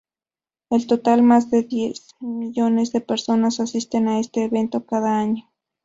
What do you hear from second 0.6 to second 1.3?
En total,